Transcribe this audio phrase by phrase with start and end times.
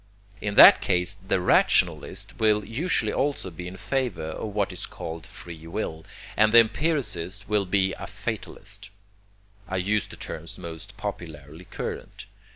[0.41, 5.27] In that case the rationalist will usually also be in favor of what is called
[5.27, 6.03] free will,
[6.35, 8.89] and the empiricist will be a fatalist
[9.67, 12.25] I use the terms most popularly current.